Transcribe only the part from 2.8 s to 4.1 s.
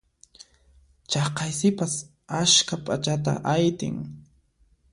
p'achata aytin.